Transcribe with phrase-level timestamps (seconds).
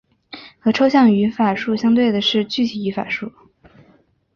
[0.57, 3.31] 和抽象语法树相对的是具体语法树。